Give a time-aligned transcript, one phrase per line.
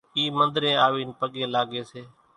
[0.15, 2.01] اِي منۮرين آوين پڳين لاڳي سي